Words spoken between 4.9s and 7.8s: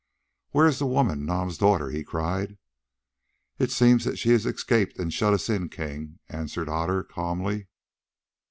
and shut us in, King," answered Otter, calmly.